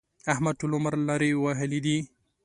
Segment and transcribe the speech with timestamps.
[0.31, 1.97] احمد ټول عمر لارې وهلې دي.